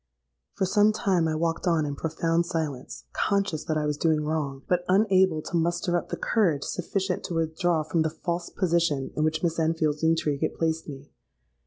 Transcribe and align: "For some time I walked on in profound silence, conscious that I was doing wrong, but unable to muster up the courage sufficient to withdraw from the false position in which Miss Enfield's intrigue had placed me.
"For 0.55 0.65
some 0.65 0.91
time 0.91 1.27
I 1.27 1.35
walked 1.35 1.67
on 1.67 1.85
in 1.85 1.95
profound 1.95 2.47
silence, 2.47 3.03
conscious 3.13 3.63
that 3.65 3.77
I 3.77 3.85
was 3.85 3.97
doing 3.99 4.21
wrong, 4.25 4.63
but 4.67 4.83
unable 4.87 5.43
to 5.43 5.55
muster 5.55 5.95
up 5.95 6.09
the 6.09 6.17
courage 6.17 6.63
sufficient 6.63 7.23
to 7.25 7.35
withdraw 7.35 7.83
from 7.83 8.01
the 8.01 8.09
false 8.09 8.49
position 8.49 9.11
in 9.15 9.23
which 9.23 9.43
Miss 9.43 9.59
Enfield's 9.59 10.01
intrigue 10.01 10.41
had 10.41 10.55
placed 10.55 10.89
me. 10.89 11.11